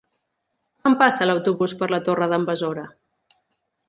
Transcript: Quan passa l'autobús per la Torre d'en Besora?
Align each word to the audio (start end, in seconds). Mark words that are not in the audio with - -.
Quan 0.85 0.95
passa 1.01 1.27
l'autobús 1.27 1.75
per 1.81 1.89
la 1.91 1.99
Torre 2.07 2.29
d'en 2.31 2.47
Besora? 2.47 2.87